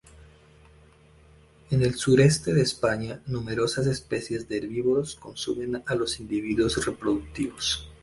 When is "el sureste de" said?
1.83-2.63